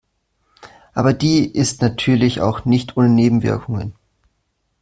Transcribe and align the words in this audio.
Aber 0.95 1.13
die 1.13 1.45
ist 1.55 1.83
natürlich 1.83 2.41
auch 2.41 2.65
nicht 2.65 2.97
ohne 2.97 3.07
Nebenwirkungen. 3.09 3.93